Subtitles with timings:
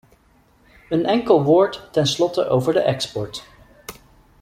[0.89, 3.43] Een enkel woord ten slotte over de export.